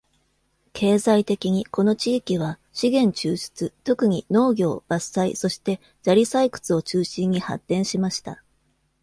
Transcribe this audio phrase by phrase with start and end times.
[0.73, 8.41] 経済的に、この地域は資源抽出、特に農業、伐採、そして砂利採掘を中心に発展しました。